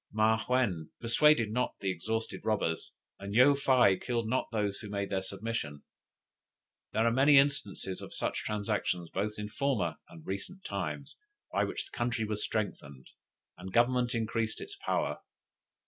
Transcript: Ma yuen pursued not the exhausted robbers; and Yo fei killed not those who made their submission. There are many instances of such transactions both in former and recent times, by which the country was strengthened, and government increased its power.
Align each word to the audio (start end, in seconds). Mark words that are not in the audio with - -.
Ma 0.11 0.43
yuen 0.49 0.89
pursued 0.99 1.51
not 1.51 1.75
the 1.79 1.91
exhausted 1.91 2.41
robbers; 2.43 2.93
and 3.19 3.35
Yo 3.35 3.53
fei 3.53 3.95
killed 3.95 4.27
not 4.27 4.49
those 4.51 4.79
who 4.79 4.89
made 4.89 5.11
their 5.11 5.21
submission. 5.21 5.83
There 6.91 7.05
are 7.05 7.11
many 7.11 7.37
instances 7.37 8.01
of 8.01 8.11
such 8.11 8.43
transactions 8.43 9.11
both 9.11 9.37
in 9.37 9.47
former 9.47 9.97
and 10.09 10.25
recent 10.25 10.63
times, 10.63 11.17
by 11.53 11.65
which 11.65 11.85
the 11.85 11.95
country 11.95 12.25
was 12.25 12.43
strengthened, 12.43 13.11
and 13.59 13.71
government 13.71 14.15
increased 14.15 14.59
its 14.59 14.75
power. 14.75 15.19